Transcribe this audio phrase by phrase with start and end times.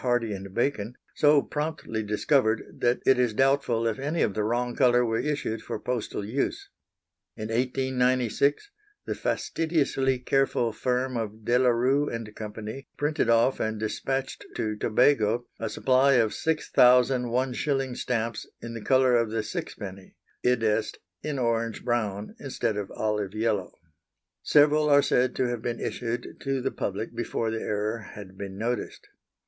[0.01, 4.75] Hardy and Bacon, so promptly discovered, that it is doubtful if any of the wrong
[4.75, 6.69] colour were issued for postal use.
[7.37, 8.71] In 1896
[9.05, 12.51] the fastidiously careful firm of De la Rue and Co.
[12.97, 18.81] printed off and despatched to Tobago a supply of 6,000 one shilling stamps in the
[18.81, 20.81] colour of the sixpenny, i.e.
[21.21, 23.71] in orange brown instead of olive yellow.
[24.41, 28.57] Several are said to have been issued to the public before the error had been
[28.57, 29.07] noticed.